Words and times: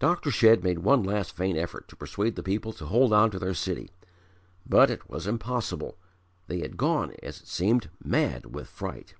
Dr. 0.00 0.32
Shedd 0.32 0.64
made 0.64 0.80
one 0.80 1.04
last 1.04 1.36
vain 1.36 1.56
effort 1.56 1.86
to 1.86 1.94
persuade 1.94 2.34
the 2.34 2.42
people 2.42 2.72
to 2.72 2.86
hold 2.86 3.12
on 3.12 3.30
to 3.30 3.38
their 3.38 3.54
city; 3.54 3.92
but 4.66 4.90
it 4.90 5.08
was 5.08 5.28
impossible 5.28 5.96
they 6.48 6.58
had 6.62 6.76
gone, 6.76 7.14
as 7.22 7.40
it 7.40 7.46
seemed, 7.46 7.90
mad 8.02 8.46
with 8.52 8.66
fright. 8.68 9.14